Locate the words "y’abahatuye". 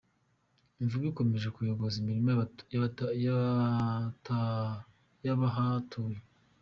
5.25-6.19